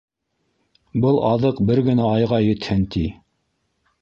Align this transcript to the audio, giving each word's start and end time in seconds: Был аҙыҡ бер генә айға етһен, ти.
Был 1.03 1.21
аҙыҡ 1.31 1.61
бер 1.69 1.83
генә 1.89 2.09
айға 2.15 2.41
етһен, 2.47 2.89
ти. 2.97 3.05